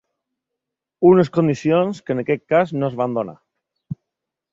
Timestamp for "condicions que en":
1.35-2.21